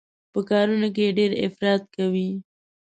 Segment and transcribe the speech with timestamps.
[0.33, 2.29] په کارونو کې يې ډېر افراط کوي.